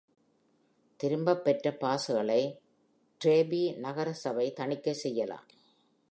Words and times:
திரும்பப் 0.99 1.43
பெற்ற 1.43 1.71
பாஸ்களை 1.81 2.39
Derby 3.21 3.61
நகர 3.77 4.13
சபை 4.13 4.53
தணிக்கை 4.53 4.93
செய்யலாம். 4.93 5.45